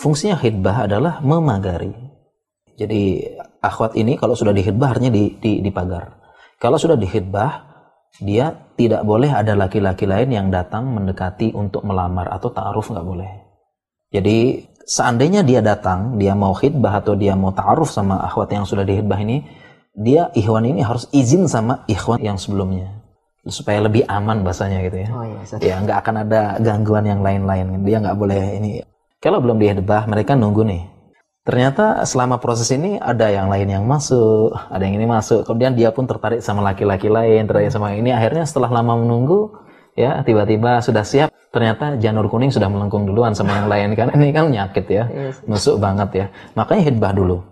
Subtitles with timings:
[0.00, 1.92] Fungsinya hitbah adalah memagari.
[2.80, 3.20] Jadi
[3.60, 6.16] akhwat ini kalau sudah dihitbah artinya di, di, dipagar.
[6.56, 7.68] Kalau sudah dihitbah,
[8.16, 8.48] dia
[8.80, 13.32] tidak boleh ada laki-laki lain yang datang mendekati untuk melamar atau ta'aruf nggak boleh.
[14.08, 18.88] Jadi seandainya dia datang, dia mau hitbah atau dia mau ta'aruf sama akhwat yang sudah
[18.88, 19.44] dihitbah ini,
[19.92, 23.00] dia ikhwan ini harus izin sama ikhwan yang sebelumnya
[23.48, 25.08] supaya lebih aman bahasanya gitu ya.
[25.16, 25.40] Oh iya.
[25.64, 27.80] Ya nggak akan ada gangguan yang lain-lain.
[27.88, 28.84] Dia nggak boleh ini.
[29.20, 30.82] Kalau belum dihitbah, mereka nunggu nih.
[31.44, 35.44] Ternyata selama proses ini ada yang lain yang masuk, ada yang ini masuk.
[35.44, 38.16] Kemudian dia pun tertarik sama laki-laki lain, tertarik sama ini.
[38.16, 39.52] Akhirnya setelah lama menunggu,
[39.92, 41.28] ya tiba-tiba sudah siap.
[41.52, 44.08] Ternyata janur kuning sudah melengkung duluan sama yang lain kan.
[44.08, 45.44] Ini kan nyakit ya, Yes.
[45.44, 46.26] nusuk banget ya.
[46.56, 47.44] Makanya hitbah dulu.